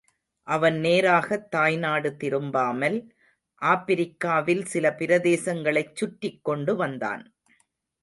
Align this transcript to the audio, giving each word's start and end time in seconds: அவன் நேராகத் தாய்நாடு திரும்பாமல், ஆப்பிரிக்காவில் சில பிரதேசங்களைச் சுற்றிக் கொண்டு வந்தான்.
அவன் 0.47 0.79
நேராகத் 0.79 1.51
தாய்நாடு 1.51 2.09
திரும்பாமல், 2.19 2.97
ஆப்பிரிக்காவில் 3.61 4.65
சில 4.65 4.95
பிரதேசங்களைச் 4.99 5.95
சுற்றிக் 5.95 6.43
கொண்டு 6.43 6.75
வந்தான். 6.75 7.23